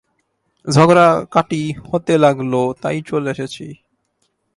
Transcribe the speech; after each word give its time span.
ঝগড়াকাটি 0.67 1.61
হতে 1.87 2.13
লাগল, 2.17 2.53
তাই 2.81 2.97
চলে 3.01 3.29
এসেছি। 3.31 3.67